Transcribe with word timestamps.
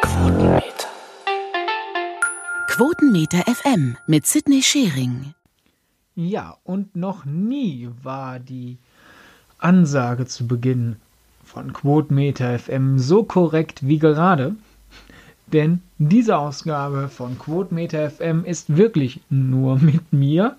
Quotenmeter. 0.00 0.88
Quotenmeter 2.68 3.42
FM 3.44 3.98
mit 4.06 4.26
Sidney 4.26 4.62
Schering. 4.62 5.34
Ja, 6.14 6.56
und 6.64 6.96
noch 6.96 7.26
nie 7.26 7.90
war 8.02 8.38
die 8.38 8.78
Ansage 9.58 10.24
zu 10.24 10.46
Beginn 10.46 10.96
von 11.44 11.74
Quotenmeter 11.74 12.58
FM 12.58 12.98
so 12.98 13.22
korrekt 13.22 13.86
wie 13.86 13.98
gerade. 13.98 14.56
Denn 15.48 15.82
diese 15.98 16.38
Ausgabe 16.38 17.08
von 17.08 17.38
Quotenmeter 17.38 18.10
FM 18.10 18.46
ist 18.46 18.78
wirklich 18.78 19.20
nur 19.28 19.78
mit 19.78 20.10
mir. 20.14 20.56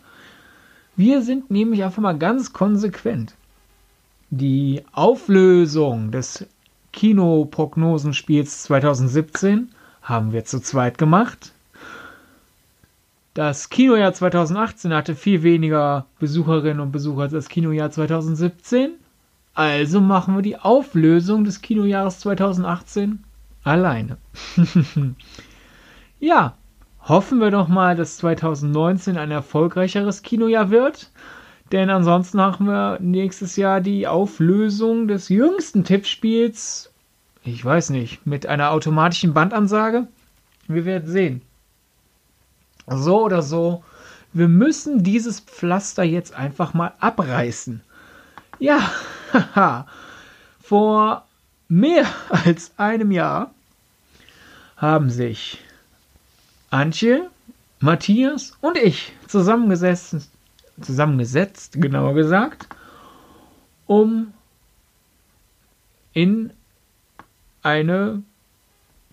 Wir 0.95 1.23
sind 1.23 1.49
nämlich 1.49 1.83
einfach 1.83 2.03
mal 2.03 2.19
ganz 2.19 2.53
konsequent. 2.53 3.33
Die 4.29 4.83
Auflösung 4.91 6.11
des 6.11 6.45
Kinoprognosenspiels 6.97 8.63
2017 8.63 9.69
haben 10.01 10.31
wir 10.31 10.45
zu 10.45 10.59
zweit 10.59 10.97
gemacht. 10.97 11.51
Das 13.35 13.69
Kinojahr 13.69 14.13
2018 14.13 14.91
hatte 14.95 15.13
viel 15.13 15.43
weniger 15.43 16.07
Besucherinnen 16.17 16.79
und 16.79 16.91
Besucher 16.91 17.21
als 17.21 17.33
das 17.33 17.49
Kinojahr 17.49 17.91
2017. 17.91 18.93
Also 19.53 20.01
machen 20.01 20.37
wir 20.37 20.41
die 20.41 20.57
Auflösung 20.57 21.43
des 21.43 21.61
Kinojahres 21.61 22.17
2018 22.17 23.23
alleine. 23.63 24.17
ja, 26.19 26.55
hoffen 27.03 27.39
wir 27.39 27.51
doch 27.51 27.67
mal, 27.67 27.95
dass 27.95 28.17
2019 28.17 29.19
ein 29.19 29.29
erfolgreicheres 29.29 30.23
Kinojahr 30.23 30.71
wird. 30.71 31.11
Denn 31.71 31.89
ansonsten 31.89 32.39
haben 32.39 32.65
wir 32.65 32.99
nächstes 33.01 33.55
Jahr 33.57 33.81
die 33.81 34.07
Auflösung 34.07 35.07
des 35.07 35.29
jüngsten 35.29 35.83
Tippspiels. 35.83 36.91
Ich 37.43 37.63
weiß 37.63 37.89
nicht, 37.89 38.25
mit 38.25 38.45
einer 38.45 38.71
automatischen 38.71 39.33
Bandansage. 39.33 40.07
Wir 40.67 40.85
werden 40.85 41.09
sehen. 41.09 41.41
So 42.87 43.23
oder 43.23 43.41
so, 43.41 43.83
wir 44.31 44.47
müssen 44.47 45.03
dieses 45.03 45.41
Pflaster 45.41 46.03
jetzt 46.03 46.33
einfach 46.33 46.73
mal 46.73 46.93
abreißen. 46.99 47.81
Ja, 48.59 48.79
haha. 49.33 49.87
Vor 50.61 51.25
mehr 51.67 52.05
als 52.29 52.71
einem 52.77 53.11
Jahr 53.11 53.51
haben 54.77 55.09
sich 55.09 55.59
Antje, 56.69 57.29
Matthias 57.79 58.53
und 58.61 58.77
ich 58.77 59.13
zusammengesessen, 59.27 60.23
zusammengesetzt, 60.81 61.81
genauer 61.81 62.13
gesagt, 62.13 62.67
um 63.85 64.33
in 66.13 66.51
eine 67.63 68.23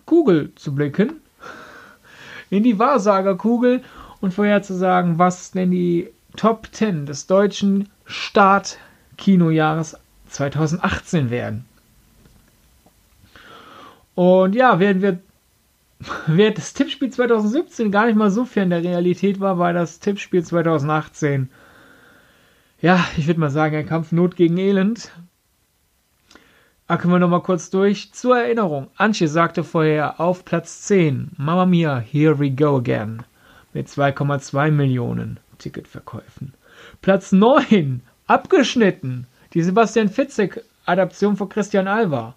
Kugel 0.07 0.55
zu 0.55 0.75
blicken, 0.75 1.20
in 2.51 2.62
die 2.62 2.79
Wahrsagerkugel 2.79 3.83
und 4.20 4.33
vorherzusagen, 4.33 5.19
was 5.19 5.51
denn 5.51 5.70
die 5.70 6.09
Top 6.37 6.69
10 6.73 7.07
des 7.07 7.27
deutschen 7.27 7.89
Start-Kinojahres 8.07 9.97
2018 10.29 11.31
werden. 11.31 11.65
Und 14.15 14.55
ja, 14.55 14.79
während 14.79 15.03
wir 15.03 15.19
während 16.27 16.59
das 16.59 16.75
Tippspiel 16.75 17.11
2017 17.11 17.91
gar 17.91 18.06
nicht 18.06 18.17
mal 18.17 18.31
so 18.31 18.45
fern 18.45 18.70
der 18.70 18.83
Realität 18.83 19.41
war, 19.41 19.59
war 19.59 19.73
das 19.73 20.01
Tippspiel 20.01 20.45
2018 20.45 21.48
ja, 22.84 23.03
ich 23.17 23.27
würde 23.27 23.41
mal 23.41 23.48
sagen, 23.48 23.77
ein 23.77 23.86
Kampf 23.86 24.12
Not 24.12 24.36
gegen 24.36 24.59
Elend. 24.59 25.11
Acken 26.86 27.11
wir 27.11 27.19
nochmal 27.19 27.41
kurz 27.41 27.70
durch. 27.70 28.12
Zur 28.12 28.39
Erinnerung, 28.39 28.89
Antje 28.98 29.27
sagte 29.27 29.64
vorher 29.64 30.20
auf 30.20 30.45
Platz 30.45 30.83
10, 30.83 31.31
Mama 31.39 31.64
Mia, 31.64 31.98
Here 31.98 32.39
We 32.39 32.51
Go 32.51 32.77
Again, 32.77 33.23
mit 33.73 33.89
2,2 33.89 34.70
Millionen 34.70 35.41
Ticketverkäufen. 35.56 36.52
Platz 37.01 37.33
9, 37.33 38.02
abgeschnitten, 38.27 39.27
die 39.55 39.63
Sebastian 39.63 40.11
Fitzek-Adaption 40.11 41.39
von 41.39 41.48
Christian 41.48 41.89
Alva, 41.89 42.35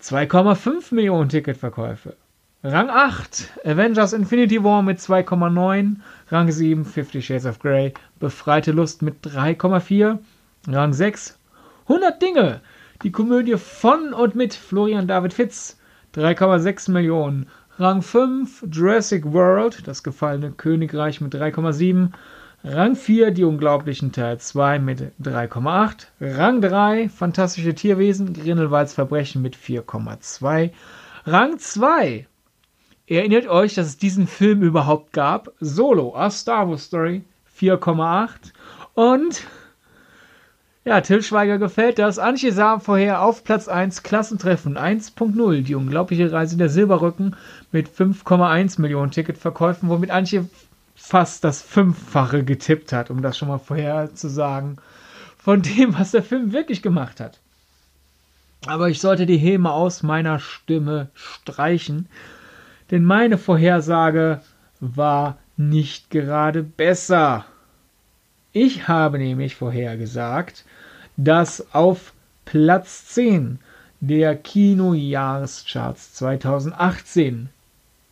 2,5 0.00 0.94
Millionen 0.94 1.28
Ticketverkäufe. 1.28 2.16
Rang 2.64 2.90
8, 2.90 3.60
Avengers 3.64 4.12
Infinity 4.12 4.64
War 4.64 4.82
mit 4.82 4.98
2,9. 4.98 6.00
Rang 6.28 6.50
7, 6.50 6.84
Fifty 6.84 7.22
Shades 7.22 7.46
of 7.46 7.60
Grey, 7.60 7.94
Befreite 8.18 8.72
Lust 8.72 9.00
mit 9.00 9.24
3,4. 9.24 10.18
Rang 10.66 10.92
6, 10.92 11.38
100 11.86 12.20
Dinge, 12.20 12.60
die 13.04 13.12
Komödie 13.12 13.56
von 13.56 14.12
und 14.12 14.34
mit 14.34 14.54
Florian 14.54 15.06
David 15.06 15.34
Fitz, 15.34 15.78
3,6 16.16 16.90
Millionen. 16.90 17.46
Rang 17.78 18.02
5, 18.02 18.66
Jurassic 18.72 19.32
World, 19.32 19.86
das 19.86 20.02
gefallene 20.02 20.50
Königreich 20.50 21.20
mit 21.20 21.36
3,7. 21.36 22.10
Rang 22.64 22.96
4, 22.96 23.30
Die 23.30 23.44
Unglaublichen 23.44 24.10
Teil 24.10 24.38
2 24.38 24.80
mit 24.80 25.12
3,8. 25.22 26.08
Rang 26.20 26.60
3, 26.60 27.08
Fantastische 27.08 27.76
Tierwesen, 27.76 28.32
Grindelwalds 28.32 28.94
Verbrechen 28.94 29.42
mit 29.42 29.56
4,2. 29.56 30.72
Rang 31.24 31.58
2, 31.60 32.26
Erinnert 33.08 33.46
euch, 33.46 33.74
dass 33.74 33.86
es 33.86 33.96
diesen 33.96 34.26
Film 34.26 34.62
überhaupt 34.62 35.14
gab? 35.14 35.52
Solo, 35.60 36.14
A 36.14 36.30
Star 36.30 36.68
Wars 36.68 36.84
Story, 36.84 37.22
4,8. 37.58 38.52
Und 38.92 39.46
ja, 40.84 41.00
Till 41.00 41.22
Schweiger 41.22 41.58
gefällt 41.58 41.98
das. 41.98 42.18
Antje 42.18 42.52
sah 42.52 42.78
vorher 42.80 43.22
auf 43.22 43.44
Platz 43.44 43.66
1 43.66 44.02
Klassentreffen 44.02 44.76
1.0, 44.76 45.62
die 45.62 45.74
unglaubliche 45.74 46.30
Reise 46.30 46.58
der 46.58 46.68
Silberrücken 46.68 47.34
mit 47.72 47.88
5,1 47.88 48.78
Millionen 48.78 49.10
Ticketverkäufen, 49.10 49.88
womit 49.88 50.10
Antje 50.10 50.46
fast 50.94 51.44
das 51.44 51.62
Fünffache 51.62 52.44
getippt 52.44 52.92
hat, 52.92 53.10
um 53.10 53.22
das 53.22 53.38
schon 53.38 53.48
mal 53.48 53.58
vorher 53.58 54.14
zu 54.14 54.28
sagen, 54.28 54.76
von 55.38 55.62
dem, 55.62 55.98
was 55.98 56.10
der 56.10 56.22
Film 56.22 56.52
wirklich 56.52 56.82
gemacht 56.82 57.20
hat. 57.20 57.38
Aber 58.66 58.90
ich 58.90 59.00
sollte 59.00 59.24
die 59.24 59.38
Häme 59.38 59.72
aus 59.72 60.02
meiner 60.02 60.40
Stimme 60.40 61.08
streichen 61.14 62.06
denn 62.90 63.04
meine 63.04 63.38
Vorhersage 63.38 64.40
war 64.80 65.38
nicht 65.56 66.10
gerade 66.10 66.62
besser. 66.62 67.44
Ich 68.52 68.88
habe 68.88 69.18
nämlich 69.18 69.56
vorhergesagt, 69.56 70.64
dass 71.16 71.74
auf 71.74 72.12
Platz 72.44 73.06
10 73.08 73.58
der 74.00 74.36
Kinojahrescharts 74.36 76.14
2018 76.14 77.48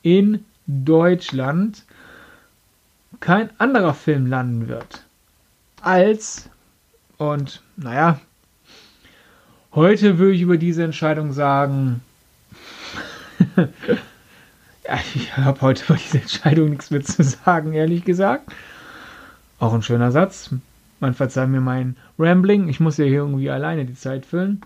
in 0.02 0.44
Deutschland 0.66 1.84
kein 3.20 3.50
anderer 3.58 3.94
Film 3.94 4.26
landen 4.26 4.68
wird 4.68 5.06
als, 5.86 6.50
und 7.16 7.62
naja, 7.76 8.20
heute 9.72 10.18
würde 10.18 10.34
ich 10.34 10.42
über 10.42 10.58
diese 10.58 10.82
Entscheidung 10.82 11.32
sagen, 11.32 12.02
ich 15.14 15.36
habe 15.36 15.60
heute 15.60 15.84
über 15.84 15.94
diese 15.94 16.18
Entscheidung 16.18 16.70
nichts 16.70 16.90
mehr 16.90 17.02
zu 17.02 17.22
sagen, 17.22 17.72
ehrlich 17.72 18.04
gesagt. 18.04 18.52
Auch 19.58 19.72
ein 19.72 19.82
schöner 19.82 20.12
Satz. 20.12 20.50
Man 21.00 21.14
verzeiht 21.14 21.48
mir 21.48 21.60
mein 21.60 21.96
Rambling. 22.18 22.68
Ich 22.68 22.80
muss 22.80 22.96
ja 22.96 23.04
hier 23.04 23.18
irgendwie 23.18 23.50
alleine 23.50 23.84
die 23.84 23.94
Zeit 23.94 24.26
füllen. 24.26 24.62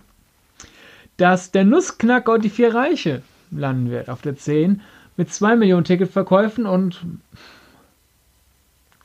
Dass 1.16 1.50
der 1.50 1.64
Nussknacker 1.64 2.34
und 2.34 2.44
die 2.44 2.50
vier 2.50 2.74
Reiche 2.74 3.22
landen 3.50 3.90
wird 3.90 4.08
auf 4.08 4.22
der 4.22 4.36
10 4.36 4.80
mit 5.16 5.32
2 5.32 5.56
Millionen 5.56 5.84
Ticketverkäufen 5.84 6.66
und 6.66 7.00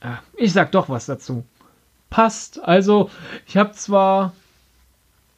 ja, 0.02 0.22
ich 0.36 0.52
sag 0.52 0.72
doch 0.72 0.88
was 0.88 1.06
dazu. 1.06 1.44
Passt. 2.10 2.62
Also, 2.62 3.10
ich 3.46 3.56
habe 3.56 3.72
zwar 3.72 4.32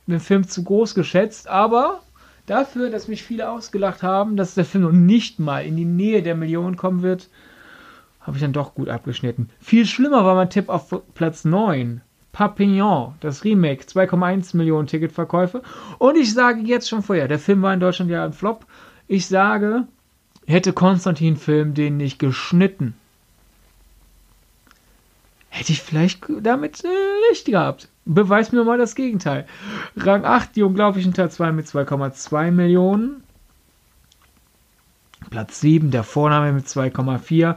den 0.06 0.20
Film 0.20 0.46
zu 0.46 0.62
groß 0.62 0.94
geschätzt, 0.94 1.48
aber 1.48 2.02
Dafür, 2.48 2.88
dass 2.88 3.08
mich 3.08 3.22
viele 3.22 3.50
ausgelacht 3.50 4.02
haben, 4.02 4.38
dass 4.38 4.54
der 4.54 4.64
Film 4.64 4.84
noch 4.84 4.92
nicht 4.92 5.38
mal 5.38 5.66
in 5.66 5.76
die 5.76 5.84
Nähe 5.84 6.22
der 6.22 6.34
Millionen 6.34 6.78
kommen 6.78 7.02
wird, 7.02 7.28
habe 8.20 8.38
ich 8.38 8.42
dann 8.42 8.54
doch 8.54 8.74
gut 8.74 8.88
abgeschnitten. 8.88 9.50
Viel 9.60 9.84
schlimmer 9.84 10.24
war 10.24 10.34
mein 10.34 10.48
Tipp 10.48 10.70
auf 10.70 11.02
Platz 11.12 11.44
9. 11.44 12.00
Papillon, 12.32 13.14
das 13.20 13.44
Remake, 13.44 13.84
2,1 13.84 14.56
Millionen 14.56 14.86
Ticketverkäufe. 14.86 15.60
Und 15.98 16.16
ich 16.16 16.32
sage 16.32 16.60
jetzt 16.62 16.88
schon 16.88 17.02
vorher, 17.02 17.28
der 17.28 17.38
Film 17.38 17.60
war 17.60 17.74
in 17.74 17.80
Deutschland 17.80 18.10
ja 18.10 18.24
ein 18.24 18.32
Flop. 18.32 18.64
Ich 19.08 19.26
sage, 19.26 19.86
hätte 20.46 20.72
Konstantin 20.72 21.36
Film 21.36 21.74
den 21.74 21.98
nicht 21.98 22.18
geschnitten, 22.18 22.94
hätte 25.58 25.72
ich 25.72 25.82
vielleicht 25.82 26.24
damit 26.40 26.84
äh, 26.84 26.88
recht 27.30 27.46
gehabt. 27.46 27.88
Beweis 28.04 28.52
mir 28.52 28.64
mal 28.64 28.78
das 28.78 28.94
Gegenteil. 28.94 29.46
Rang 29.96 30.24
8, 30.24 30.56
die 30.56 30.62
unglaublichen 30.62 31.12
Teil 31.12 31.30
2 31.30 31.52
mit 31.52 31.66
2,2 31.66 32.50
Millionen. 32.50 33.22
Platz 35.30 35.60
7, 35.60 35.90
der 35.90 36.04
Vorname 36.04 36.52
mit 36.52 36.66
2,4. 36.66 37.56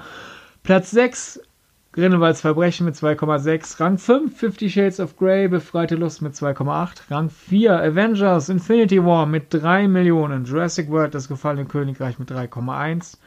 Platz 0.63 0.91
6, 0.91 1.39
Grindelwalds 1.93 2.41
Verbrechen 2.41 2.85
mit 2.85 2.95
2,6. 2.95 3.79
Rang 3.79 3.97
5 3.97 4.37
Fifty 4.37 4.69
Shades 4.69 4.99
of 4.99 5.15
Grey, 5.17 5.47
Befreite 5.47 5.95
Lust 5.95 6.21
mit 6.21 6.33
2,8. 6.33 7.11
Rang 7.11 7.29
4 7.29 7.83
Avengers 7.83 8.49
Infinity 8.49 9.03
War 9.05 9.25
mit 9.25 9.53
3 9.53 9.87
Millionen. 9.87 10.45
Jurassic 10.45 10.89
World 10.89 11.13
Das 11.13 11.27
gefallene 11.27 11.65
Königreich 11.65 12.17
mit 12.17 12.31
3,1. 12.31 13.17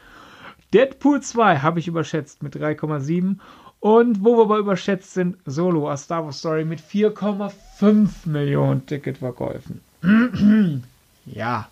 Deadpool 0.73 1.21
2 1.21 1.59
habe 1.59 1.79
ich 1.79 1.87
überschätzt 1.87 2.43
mit 2.43 2.55
3,7. 2.55 3.37
Und 3.85 4.23
wo 4.25 4.35
wir 4.35 4.45
aber 4.45 4.57
überschätzt 4.57 5.13
sind, 5.13 5.37
Solo 5.45 5.87
A 5.91 5.95
Star 5.95 6.25
Wars 6.25 6.39
Story 6.39 6.65
mit 6.65 6.81
4,5 6.81 8.27
Millionen 8.27 8.83
Ticketverkäufen. 8.87 9.79
ja. 11.27 11.69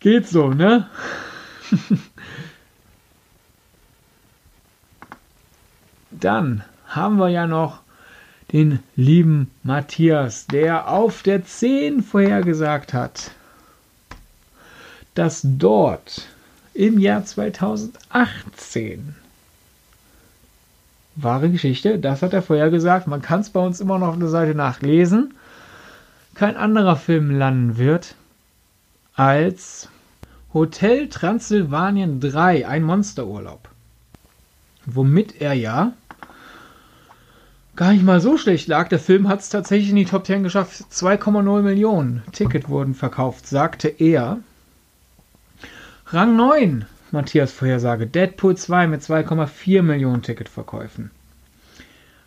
Geht 0.00 0.28
so, 0.28 0.50
ne? 0.50 0.90
Dann 6.10 6.62
haben 6.88 7.16
wir 7.16 7.30
ja 7.30 7.46
noch 7.46 7.80
den 8.52 8.80
lieben 8.94 9.50
Matthias, 9.62 10.46
der 10.48 10.88
auf 10.88 11.22
der 11.22 11.46
10 11.46 12.02
vorhergesagt 12.02 12.92
hat, 12.92 13.30
dass 15.14 15.40
dort 15.42 16.28
im 16.78 17.00
Jahr 17.00 17.24
2018 17.24 19.16
wahre 21.16 21.50
Geschichte, 21.50 21.98
das 21.98 22.22
hat 22.22 22.32
er 22.32 22.42
vorhergesagt, 22.42 23.08
man 23.08 23.20
kann 23.20 23.40
es 23.40 23.50
bei 23.50 23.58
uns 23.58 23.80
immer 23.80 23.98
noch 23.98 24.10
auf 24.10 24.18
der 24.20 24.28
Seite 24.28 24.54
nachlesen, 24.54 25.34
kein 26.36 26.56
anderer 26.56 26.94
Film 26.94 27.36
landen 27.36 27.78
wird 27.78 28.14
als 29.14 29.88
Hotel 30.54 31.08
Transsilvanien 31.08 32.20
3, 32.20 32.68
ein 32.68 32.84
Monsterurlaub. 32.84 33.68
Womit 34.86 35.40
er 35.40 35.54
ja 35.54 35.94
gar 37.74 37.92
nicht 37.92 38.04
mal 38.04 38.20
so 38.20 38.36
schlecht 38.36 38.68
lag. 38.68 38.88
Der 38.88 39.00
Film 39.00 39.26
hat 39.26 39.40
es 39.40 39.48
tatsächlich 39.48 39.90
in 39.90 39.96
die 39.96 40.04
Top 40.04 40.24
10 40.24 40.44
geschafft. 40.44 40.84
2,0 40.92 41.62
Millionen 41.62 42.22
Ticket 42.30 42.68
wurden 42.68 42.94
verkauft, 42.94 43.48
sagte 43.48 43.88
er. 43.88 44.38
Rang 46.10 46.36
9, 46.36 46.86
Matthias 47.10 47.52
Vorhersage. 47.52 48.06
Deadpool 48.06 48.56
2 48.56 48.86
mit 48.86 49.02
2,4 49.02 49.82
Millionen 49.82 50.22
Ticketverkäufen. 50.22 51.10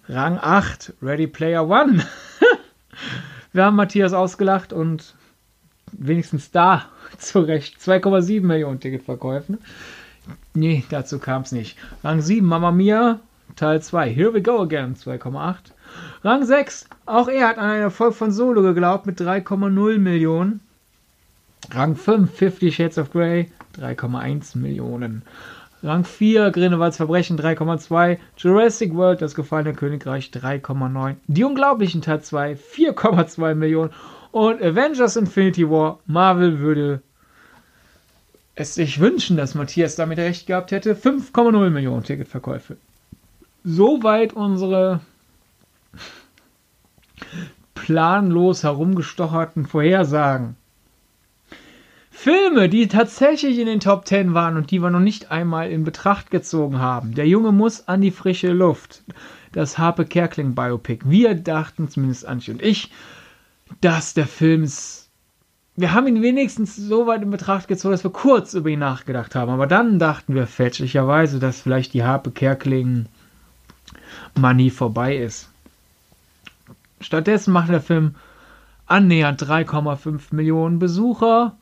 Rang 0.07 0.37
8, 0.39 0.93
Ready 1.01 1.25
Player 1.25 1.67
One. 1.67 2.05
Wir 3.53 3.65
haben 3.65 3.75
Matthias 3.75 4.13
ausgelacht 4.13 4.71
und 4.71 5.15
wenigstens 5.93 6.51
da 6.51 6.89
zu 7.17 7.39
Recht 7.39 7.79
2,7 7.79 8.43
Millionen 8.43 8.79
Ticketverkäufen. 8.79 9.57
Nee, 10.53 10.83
dazu 10.91 11.17
kam 11.17 11.41
es 11.41 11.51
nicht. 11.51 11.75
Rang 12.03 12.21
7, 12.21 12.45
Mama 12.45 12.69
Mia 12.71 13.19
Teil 13.55 13.81
2. 13.81 14.13
Here 14.13 14.31
we 14.31 14.43
go 14.43 14.61
again, 14.61 14.95
2,8. 14.95 15.55
Rang 16.23 16.45
6. 16.45 16.85
Auch 17.07 17.29
er 17.29 17.47
hat 17.47 17.57
an 17.57 17.71
einen 17.71 17.81
Erfolg 17.81 18.13
von 18.13 18.31
Solo 18.31 18.61
geglaubt 18.61 19.07
mit 19.07 19.19
3,0 19.19 19.97
Millionen. 19.97 20.59
Rang 21.71 21.95
5. 21.95 22.31
50 22.31 22.75
Shades 22.75 22.97
of 22.99 23.11
Grey, 23.11 23.49
3,1 23.79 24.57
Millionen. 24.57 25.23
Rang 25.83 26.03
4. 26.03 26.51
Grindelwalds 26.51 26.97
Verbrechen, 26.97 27.37
3,2. 27.37 28.17
Jurassic 28.37 28.93
World, 28.93 29.21
das 29.21 29.35
gefallene 29.35 29.73
Königreich, 29.73 30.29
3,9. 30.33 31.15
Die 31.27 31.43
Unglaublichen 31.43 32.01
Teil 32.01 32.21
2, 32.21 32.53
4,2 32.53 33.55
Millionen. 33.55 33.91
Und 34.31 34.61
Avengers 34.61 35.15
Infinity 35.15 35.69
War, 35.69 35.99
Marvel 36.05 36.59
würde 36.59 37.01
es 38.55 38.75
sich 38.75 38.99
wünschen, 38.99 39.37
dass 39.37 39.55
Matthias 39.55 39.95
damit 39.95 40.19
recht 40.19 40.47
gehabt 40.47 40.71
hätte. 40.71 40.93
5,0 40.93 41.69
Millionen 41.69 42.03
Ticketverkäufe 42.03 42.77
soweit 43.63 44.33
unsere 44.33 45.01
planlos 47.75 48.63
herumgestocherten 48.63 49.65
Vorhersagen. 49.65 50.55
Filme, 52.23 52.69
die 52.69 52.87
tatsächlich 52.87 53.57
in 53.57 53.65
den 53.65 53.79
Top 53.79 54.05
10 54.05 54.35
waren 54.35 54.55
und 54.55 54.69
die 54.69 54.79
wir 54.79 54.91
noch 54.91 54.99
nicht 54.99 55.31
einmal 55.31 55.71
in 55.71 55.83
Betracht 55.83 56.29
gezogen 56.29 56.77
haben. 56.77 57.15
Der 57.15 57.27
Junge 57.27 57.51
muss 57.51 57.87
an 57.87 57.99
die 58.01 58.11
frische 58.11 58.51
Luft. 58.51 59.01
Das 59.53 59.79
Harpe 59.79 60.05
Kerkling 60.05 60.53
Biopic. 60.53 61.03
Wir 61.09 61.33
dachten, 61.33 61.89
zumindest 61.89 62.27
Antje 62.27 62.53
und 62.53 62.61
ich, 62.61 62.91
dass 63.81 64.13
der 64.13 64.27
Film 64.27 64.61
ist. 64.61 65.09
Wir 65.75 65.93
haben 65.93 66.05
ihn 66.05 66.21
wenigstens 66.21 66.75
so 66.75 67.07
weit 67.07 67.23
in 67.23 67.31
Betracht 67.31 67.67
gezogen, 67.67 67.93
dass 67.93 68.03
wir 68.03 68.11
kurz 68.11 68.53
über 68.53 68.69
ihn 68.69 68.77
nachgedacht 68.77 69.33
haben. 69.33 69.51
Aber 69.51 69.65
dann 69.65 69.97
dachten 69.97 70.35
wir 70.35 70.45
fälschlicherweise, 70.45 71.39
dass 71.39 71.61
vielleicht 71.61 71.95
die 71.95 72.03
Harpe 72.03 72.29
Kerkling 72.29 73.07
Money 74.37 74.69
vorbei 74.69 75.17
ist. 75.17 75.49
Stattdessen 76.99 77.51
macht 77.51 77.69
der 77.69 77.81
Film 77.81 78.13
annähernd 78.85 79.41
3,5 79.41 80.35
Millionen 80.35 80.77
Besucher 80.77 81.55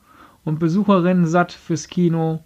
und 0.44 0.58
Besucherinnen 0.58 1.26
satt 1.26 1.52
fürs 1.52 1.88
Kino, 1.88 2.40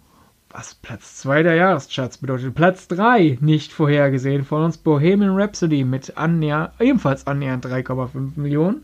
was 0.49 0.75
Platz 0.75 1.17
2 1.17 1.43
der 1.43 1.55
Jahrescharts 1.55 2.17
bedeutet. 2.17 2.55
Platz 2.55 2.87
3 2.87 3.37
nicht 3.41 3.73
vorhergesehen 3.73 4.45
von 4.45 4.63
uns 4.63 4.77
Bohemian 4.77 5.37
Rhapsody 5.37 5.83
mit 5.83 6.17
annäher, 6.17 6.73
ebenfalls 6.79 7.27
annähernd 7.27 7.65
3,5 7.65 8.39
Millionen 8.39 8.83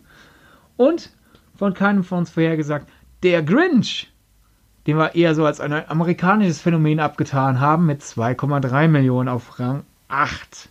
und 0.77 1.11
von 1.57 1.73
keinem 1.73 2.03
von 2.03 2.19
uns 2.19 2.31
vorhergesagt 2.31 2.87
der 3.23 3.43
Grinch, 3.43 4.11
den 4.87 4.97
wir 4.97 5.15
eher 5.15 5.35
so 5.35 5.45
als 5.45 5.59
ein 5.59 5.73
amerikanisches 5.73 6.61
Phänomen 6.61 6.99
abgetan 6.99 7.59
haben 7.59 7.85
mit 7.85 8.01
2,3 8.01 8.87
Millionen 8.87 9.29
auf 9.29 9.59
Rang 9.59 9.83
8. 10.07 10.69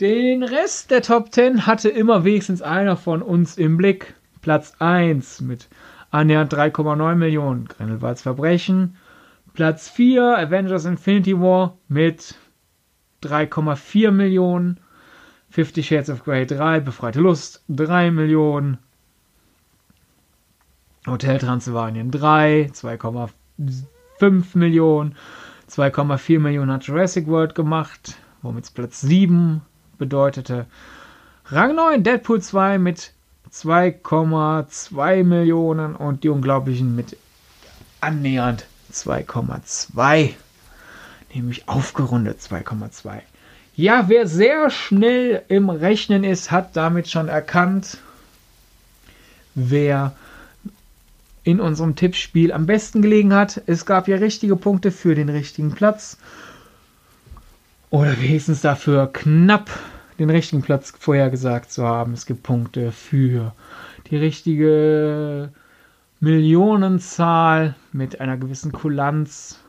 Den 0.00 0.42
Rest 0.42 0.90
der 0.90 1.02
Top 1.02 1.32
10 1.32 1.66
hatte 1.66 1.88
immer 1.88 2.24
wenigstens 2.24 2.62
einer 2.62 2.96
von 2.96 3.20
uns 3.20 3.58
im 3.58 3.76
Blick. 3.76 4.14
Platz 4.40 4.74
1 4.78 5.40
mit 5.40 5.68
annähernd 6.10 6.52
3,9 6.52 7.14
Millionen. 7.14 7.66
Grindelwalds 7.66 8.22
Verbrechen. 8.22 8.96
Platz 9.54 9.88
4 9.88 10.38
Avengers 10.38 10.84
Infinity 10.84 11.38
War 11.38 11.78
mit 11.88 12.34
3,4 13.22 14.10
Millionen. 14.10 14.80
Fifty 15.50 15.82
Shades 15.82 16.10
of 16.10 16.24
Grey 16.24 16.46
3, 16.46 16.80
Befreite 16.80 17.20
Lust 17.20 17.64
3 17.68 18.10
Millionen. 18.10 18.78
Hotel 21.06 21.38
Transylvanien 21.38 22.10
3, 22.10 22.70
2,5 22.72 24.58
Millionen. 24.58 25.14
2,4 25.70 26.38
Millionen 26.38 26.72
hat 26.72 26.84
Jurassic 26.84 27.26
World 27.26 27.54
gemacht, 27.54 28.18
womit 28.42 28.64
es 28.64 28.70
Platz 28.70 29.00
7 29.00 29.62
bedeutete. 29.96 30.66
Rang 31.46 31.74
9 31.74 32.02
Deadpool 32.02 32.42
2 32.42 32.78
mit 32.78 33.14
2,2 33.52 35.24
Millionen 35.24 35.96
und 35.96 36.24
die 36.24 36.28
Unglaublichen 36.28 36.94
mit 36.94 37.16
annähernd 38.00 38.66
2,2. 38.92 40.34
Nämlich 41.34 41.68
aufgerundet 41.68 42.40
2,2. 42.40 43.20
Ja, 43.74 44.08
wer 44.08 44.26
sehr 44.26 44.70
schnell 44.70 45.42
im 45.48 45.70
Rechnen 45.70 46.24
ist, 46.24 46.50
hat 46.50 46.74
damit 46.76 47.08
schon 47.08 47.28
erkannt, 47.28 47.98
wer 49.54 50.14
in 51.44 51.60
unserem 51.60 51.94
Tippspiel 51.94 52.52
am 52.52 52.66
besten 52.66 53.02
gelegen 53.02 53.32
hat. 53.32 53.62
Es 53.66 53.86
gab 53.86 54.08
ja 54.08 54.16
richtige 54.16 54.56
Punkte 54.56 54.90
für 54.90 55.14
den 55.14 55.28
richtigen 55.28 55.72
Platz. 55.72 56.18
Oder 57.90 58.20
wenigstens 58.20 58.60
dafür 58.60 59.10
knapp 59.12 59.70
den 60.18 60.30
richtigen 60.30 60.62
Platz 60.62 60.92
vorhergesagt 60.98 61.70
zu 61.70 61.84
haben. 61.84 62.12
Es 62.12 62.26
gibt 62.26 62.42
Punkte 62.42 62.92
für 62.92 63.54
die 64.10 64.16
richtige 64.16 65.50
Millionenzahl 66.20 67.76
mit 67.92 68.20
einer 68.20 68.36
gewissen 68.36 68.72
Kulanz 68.72 69.60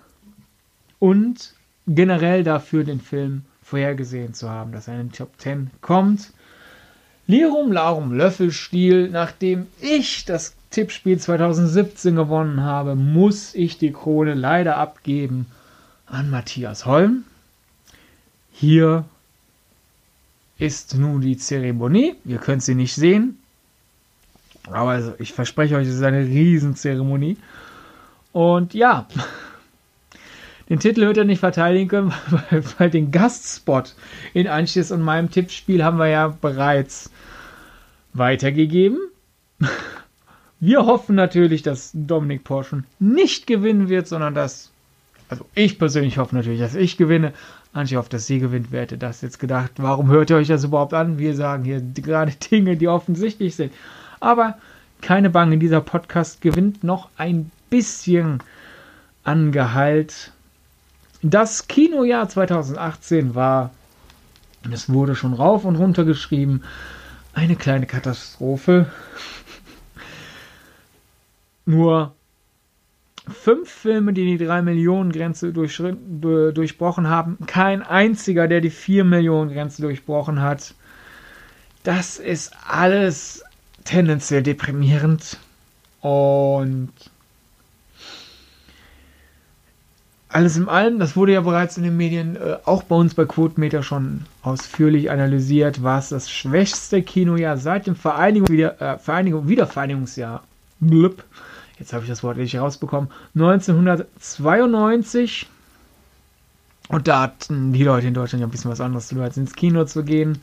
und 0.97 1.53
generell 1.87 2.43
dafür 2.43 2.83
den 2.83 2.99
Film 2.99 3.43
vorhergesehen 3.61 4.33
zu 4.33 4.49
haben, 4.49 4.71
dass 4.71 4.87
er 4.87 4.95
in 4.95 5.07
den 5.07 5.11
Top 5.11 5.31
10 5.37 5.69
kommt. 5.81 6.33
Lirum 7.27 7.71
Larum 7.71 8.11
Löffelstiel, 8.11 9.09
nachdem 9.09 9.67
ich 9.79 10.25
das 10.25 10.55
Tippspiel 10.71 11.19
2017 11.19 12.15
gewonnen 12.15 12.63
habe, 12.63 12.95
muss 12.95 13.53
ich 13.53 13.77
die 13.77 13.91
Krone 13.91 14.33
leider 14.33 14.77
abgeben 14.77 15.45
an 16.07 16.31
Matthias 16.31 16.87
Holm. 16.87 17.23
Hier 18.51 19.05
ist 20.59 20.95
nun 20.95 21.21
die 21.21 21.37
Zeremonie. 21.37 22.15
Ihr 22.25 22.37
könnt 22.37 22.61
sie 22.61 22.75
nicht 22.75 22.93
sehen. 22.93 23.39
Aber 24.69 24.91
also, 24.91 25.13
ich 25.17 25.33
verspreche 25.33 25.77
euch, 25.77 25.87
es 25.87 25.95
ist 25.95 26.03
eine 26.03 26.25
Riesenzeremonie. 26.25 27.37
Und 28.33 28.73
ja, 28.73 29.07
den 30.69 30.79
Titel 30.79 31.01
wird 31.01 31.17
er 31.17 31.23
nicht 31.23 31.39
verteidigen 31.39 31.87
können, 31.87 32.13
weil, 32.77 32.89
den 32.89 33.11
Gastspot 33.11 33.95
in 34.33 34.47
Anschiss 34.47 34.91
und 34.91 35.01
meinem 35.01 35.31
Tippspiel 35.31 35.83
haben 35.83 35.97
wir 35.97 36.07
ja 36.07 36.27
bereits 36.27 37.09
weitergegeben. 38.13 38.99
Wir 40.61 40.85
hoffen 40.85 41.15
natürlich, 41.15 41.61
dass 41.61 41.91
Dominik 41.93 42.43
Porschen 42.43 42.85
nicht 42.99 43.47
gewinnen 43.47 43.87
wird, 43.87 44.09
sondern 44.09 44.35
dass 44.35 44.71
Also 45.29 45.45
ich 45.55 45.79
persönlich 45.79 46.17
hoffe 46.17 46.35
natürlich, 46.35 46.59
dass 46.59 46.75
ich 46.75 46.97
gewinne. 46.97 47.33
Anche 47.71 47.97
hofft, 47.97 48.13
dass 48.13 48.25
sie 48.25 48.39
gewinnt. 48.39 48.67
Wer 48.71 48.81
hätte 48.81 48.97
das 48.97 49.21
jetzt 49.21 49.39
gedacht? 49.39 49.73
Warum 49.77 50.09
hört 50.09 50.31
ihr 50.31 50.37
euch 50.37 50.47
das 50.47 50.63
überhaupt 50.63 50.93
an? 50.93 51.19
Wir 51.19 51.35
sagen 51.35 51.63
hier 51.63 51.81
gerade 51.81 52.31
Dinge, 52.51 52.77
die 52.77 52.87
offensichtlich 52.87 53.55
sind. 53.55 53.73
Aber 54.19 54.57
keine 55.01 55.29
Bange, 55.29 55.57
dieser 55.57 55.81
Podcast 55.81 56.41
gewinnt 56.41 56.83
noch 56.83 57.09
ein 57.17 57.51
bisschen 57.69 58.39
an 59.23 59.51
Gehalt. 59.51 60.31
Das 61.21 61.67
Kinojahr 61.67 62.27
2018 62.27 63.35
war, 63.35 63.71
es 64.71 64.91
wurde 64.91 65.15
schon 65.15 65.33
rauf 65.33 65.63
und 65.63 65.75
runter 65.75 66.05
geschrieben, 66.05 66.63
eine 67.33 67.55
kleine 67.55 67.85
Katastrophe. 67.85 68.87
Nur 71.65 72.13
fünf 73.29 73.69
Filme, 73.69 74.13
die 74.13 74.37
die 74.37 74.45
3 74.45 74.61
Millionen 74.61 75.11
Grenze 75.11 75.53
durch, 75.53 75.81
durchbrochen 75.81 77.09
haben. 77.09 77.37
Kein 77.47 77.81
einziger, 77.81 78.47
der 78.47 78.61
die 78.61 78.69
4 78.69 79.03
Millionen 79.03 79.51
Grenze 79.51 79.81
durchbrochen 79.81 80.41
hat. 80.41 80.73
Das 81.83 82.17
ist 82.17 82.51
alles 82.67 83.43
tendenziell 83.85 84.43
deprimierend. 84.43 85.37
Und 86.01 86.91
alles 90.29 90.57
in 90.57 90.69
allem, 90.69 90.99
das 90.99 91.15
wurde 91.15 91.33
ja 91.33 91.41
bereits 91.41 91.77
in 91.77 91.83
den 91.83 91.97
Medien, 91.97 92.35
äh, 92.35 92.57
auch 92.65 92.83
bei 92.83 92.95
uns 92.95 93.15
bei 93.15 93.25
Quotenmeter 93.25 93.81
schon 93.81 94.25
ausführlich 94.43 95.09
analysiert, 95.09 95.81
war 95.81 95.99
es 95.99 96.09
das 96.09 96.29
schwächste 96.29 97.01
Kinojahr 97.01 97.57
seit 97.57 97.87
dem 97.87 97.95
Vereinigung, 97.95 98.47
wieder, 98.49 98.79
äh, 98.79 98.97
Vereinigung, 98.99 99.47
Wiedervereinigungsjahr. 99.47 100.43
Blub. 100.79 101.23
Jetzt 101.79 101.93
habe 101.93 102.03
ich 102.03 102.09
das 102.09 102.23
Wort 102.23 102.37
nicht 102.37 102.57
rausbekommen. 102.57 103.09
1992. 103.35 105.47
Und 106.89 107.07
da 107.07 107.21
hatten 107.21 107.71
die 107.71 107.83
Leute 107.83 108.07
in 108.07 108.13
Deutschland 108.13 108.41
ja 108.41 108.47
ein 108.47 108.51
bisschen 108.51 108.71
was 108.71 108.81
anderes 108.81 109.07
zu 109.07 109.15
tun, 109.15 109.23
als 109.23 109.37
ins 109.37 109.55
Kino 109.55 109.85
zu 109.85 110.03
gehen. 110.03 110.41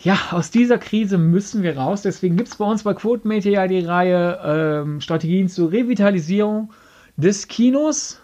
Ja, 0.00 0.18
aus 0.30 0.50
dieser 0.50 0.78
Krise 0.78 1.18
müssen 1.18 1.62
wir 1.62 1.76
raus. 1.76 2.02
Deswegen 2.02 2.36
gibt 2.36 2.48
es 2.48 2.56
bei 2.56 2.64
uns 2.64 2.82
bei 2.82 2.94
Quotenmeter 2.94 3.50
ja 3.50 3.66
die 3.66 3.80
Reihe 3.80 4.40
ähm, 4.44 5.00
Strategien 5.00 5.48
zur 5.48 5.72
Revitalisierung 5.72 6.72
des 7.16 7.48
Kinos. 7.48 8.20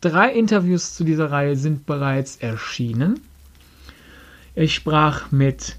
Drei 0.00 0.32
Interviews 0.32 0.94
zu 0.94 1.04
dieser 1.04 1.30
Reihe 1.30 1.56
sind 1.56 1.86
bereits 1.86 2.36
erschienen. 2.36 3.20
Ich 4.54 4.74
sprach 4.74 5.32
mit 5.32 5.76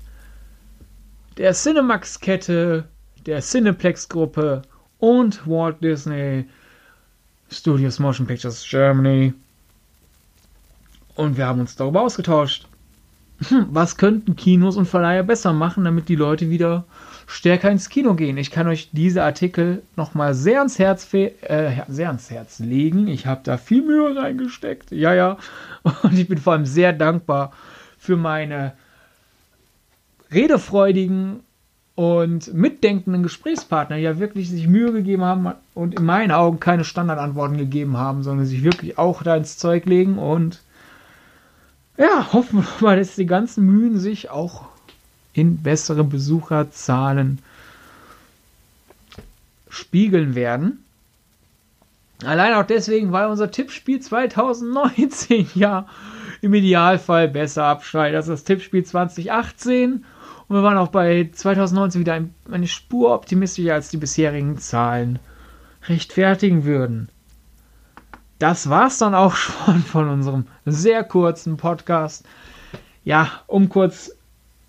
der 1.37 1.53
Cinemax-Kette, 1.53 2.85
der 3.25 3.41
Cineplex-Gruppe 3.41 4.61
und 4.99 5.47
Walt 5.47 5.83
Disney 5.83 6.45
Studios 7.51 7.99
Motion 7.99 8.27
Pictures 8.27 8.65
Germany. 8.67 9.33
Und 11.15 11.37
wir 11.37 11.45
haben 11.45 11.61
uns 11.61 11.75
darüber 11.75 12.01
ausgetauscht. 12.01 12.67
Hm, 13.47 13.67
was 13.69 13.97
könnten 13.97 14.35
Kinos 14.35 14.77
und 14.77 14.85
Verleiher 14.85 15.23
besser 15.23 15.53
machen, 15.53 15.83
damit 15.83 16.07
die 16.07 16.15
Leute 16.15 16.49
wieder 16.49 16.85
stärker 17.27 17.71
ins 17.71 17.89
Kino 17.89 18.13
gehen. 18.13 18.37
Ich 18.37 18.51
kann 18.51 18.67
euch 18.67 18.89
diese 18.91 19.23
Artikel 19.23 19.81
nochmal 19.95 20.33
sehr 20.33 20.59
ans 20.59 20.79
Herz, 20.79 21.11
äh, 21.13 21.81
sehr 21.87 22.07
ans 22.07 22.29
Herz 22.29 22.59
legen. 22.59 23.07
Ich 23.07 23.25
habe 23.25 23.41
da 23.43 23.57
viel 23.57 23.81
Mühe 23.81 24.15
reingesteckt. 24.15 24.91
Ja, 24.91 25.13
ja. 25.13 25.37
Und 26.03 26.17
ich 26.17 26.27
bin 26.27 26.37
vor 26.37 26.53
allem 26.53 26.65
sehr 26.65 26.93
dankbar 26.93 27.51
für 27.97 28.15
meine 28.15 28.73
redefreudigen 30.31 31.41
und 31.95 32.53
mitdenkenden 32.53 33.23
Gesprächspartner, 33.23 33.95
ja 33.95 34.19
wirklich 34.19 34.49
sich 34.49 34.67
Mühe 34.67 34.91
gegeben 34.91 35.23
haben 35.23 35.53
und 35.73 35.97
in 35.97 36.05
meinen 36.05 36.31
Augen 36.31 36.59
keine 36.59 36.83
Standardantworten 36.83 37.57
gegeben 37.57 37.97
haben, 37.97 38.21
sondern 38.21 38.45
sich 38.45 38.63
wirklich 38.63 38.97
auch 38.97 39.23
da 39.23 39.35
ins 39.37 39.57
Zeug 39.57 39.85
legen 39.85 40.17
und 40.17 40.61
ja, 41.97 42.33
hoffen 42.33 42.63
wir 42.63 42.85
mal, 42.85 42.97
dass 42.97 43.15
die 43.15 43.25
ganzen 43.25 43.65
Mühen 43.65 43.97
sich 43.97 44.29
auch 44.29 44.65
in 45.31 45.63
bessere 45.63 46.03
Besucherzahlen 46.03 47.39
spiegeln 49.69 50.35
werden. 50.35 50.83
Allein 52.25 52.53
auch 52.53 52.65
deswegen, 52.65 53.11
weil 53.11 53.27
unser 53.27 53.51
Tippspiel 53.51 53.99
2019 53.99 55.49
ja 55.55 55.87
im 56.41 56.53
Idealfall 56.53 57.27
besser 57.27 57.65
abschneidet 57.65 58.15
als 58.15 58.27
das 58.27 58.43
Tippspiel 58.43 58.83
2018. 58.83 60.05
Und 60.47 60.55
wir 60.55 60.63
waren 60.63 60.77
auch 60.77 60.89
bei 60.89 61.29
2019 61.31 62.01
wieder 62.01 62.23
eine 62.51 62.67
Spur 62.67 63.13
optimistischer 63.13 63.73
als 63.73 63.89
die 63.89 63.97
bisherigen 63.97 64.57
Zahlen 64.57 65.19
rechtfertigen 65.87 66.65
würden. 66.65 67.09
Das 68.39 68.69
war's 68.69 68.97
dann 68.97 69.15
auch 69.15 69.35
schon 69.35 69.81
von 69.81 70.09
unserem 70.09 70.45
sehr 70.65 71.03
kurzen 71.03 71.57
Podcast. 71.57 72.25
Ja, 73.03 73.31
um 73.47 73.69
kurz 73.69 74.11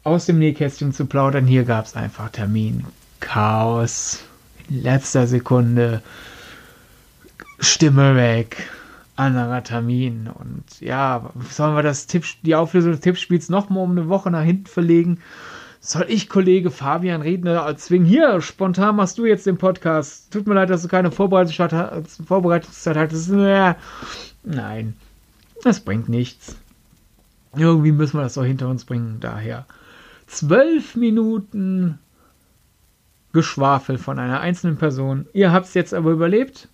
aus 0.04 0.26
dem 0.26 0.38
Nähkästchen 0.38 0.92
zu 0.92 1.06
plaudern. 1.06 1.46
Hier 1.46 1.64
gab 1.64 1.86
es 1.86 1.96
einfach 1.96 2.30
Termin. 2.30 2.84
Chaos. 3.20 4.22
In 4.68 4.82
letzter 4.82 5.26
Sekunde. 5.26 6.02
Stimme 7.58 8.14
weg. 8.14 8.70
Anderer 9.16 9.64
Termin. 9.64 10.28
Und 10.28 10.64
ja, 10.80 11.30
sollen 11.50 11.74
wir 11.74 11.82
das 11.82 12.06
Tipp, 12.06 12.24
die 12.42 12.54
Auflösung 12.54 12.92
des 12.92 13.00
Tippspiels 13.00 13.48
nochmal 13.48 13.82
um 13.82 13.92
eine 13.92 14.08
Woche 14.08 14.30
nach 14.30 14.44
hinten 14.44 14.66
verlegen? 14.66 15.18
Soll 15.86 16.06
ich 16.08 16.28
Kollege 16.28 16.72
Fabian 16.72 17.22
Redner 17.22 17.76
zwingen? 17.76 18.08
Hier, 18.08 18.40
spontan 18.40 18.96
machst 18.96 19.18
du 19.18 19.24
jetzt 19.24 19.46
den 19.46 19.56
Podcast. 19.56 20.32
Tut 20.32 20.48
mir 20.48 20.54
leid, 20.54 20.68
dass 20.68 20.82
du 20.82 20.88
keine 20.88 21.12
Vorbereitungszeit 21.12 22.96
hattest. 22.96 23.30
Nein, 23.30 24.96
das 25.62 25.78
bringt 25.78 26.08
nichts. 26.08 26.56
Irgendwie 27.56 27.92
müssen 27.92 28.18
wir 28.18 28.24
das 28.24 28.34
doch 28.34 28.44
hinter 28.44 28.66
uns 28.66 28.84
bringen. 28.84 29.18
Daher 29.20 29.64
zwölf 30.26 30.96
Minuten 30.96 32.00
Geschwafel 33.32 33.96
von 33.96 34.18
einer 34.18 34.40
einzelnen 34.40 34.78
Person. 34.78 35.26
Ihr 35.34 35.52
habt 35.52 35.66
es 35.66 35.74
jetzt 35.74 35.94
aber 35.94 36.10
überlebt. 36.10 36.68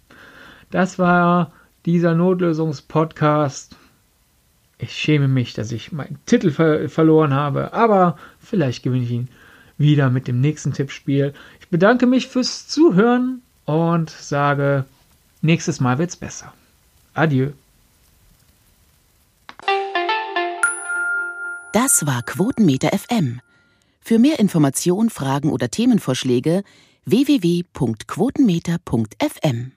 Das 0.70 0.98
war 0.98 1.52
dieser 1.84 2.14
Notlösungspodcast. 2.14 3.76
Ich 4.82 4.94
schäme 4.96 5.28
mich, 5.28 5.54
dass 5.54 5.70
ich 5.70 5.92
meinen 5.92 6.18
Titel 6.26 6.50
ver 6.50 6.88
verloren 6.88 7.32
habe, 7.32 7.72
aber 7.72 8.18
vielleicht 8.40 8.82
gewinne 8.82 9.04
ich 9.04 9.12
ihn 9.12 9.28
wieder 9.78 10.10
mit 10.10 10.26
dem 10.26 10.40
nächsten 10.40 10.72
Tippspiel. 10.72 11.34
Ich 11.60 11.68
bedanke 11.68 12.06
mich 12.06 12.26
fürs 12.26 12.66
Zuhören 12.66 13.42
und 13.64 14.10
sage, 14.10 14.84
nächstes 15.40 15.78
Mal 15.78 15.98
wird's 15.98 16.16
besser. 16.16 16.52
Adieu. 17.14 17.50
Das 21.72 22.04
war 22.04 22.24
Quotenmeter 22.24 22.90
FM. 22.90 23.40
Für 24.00 24.18
mehr 24.18 24.40
Informationen, 24.40 25.10
Fragen 25.10 25.52
oder 25.52 25.70
Themenvorschläge 25.70 26.64
www.quotenmeter.fm 27.04 29.72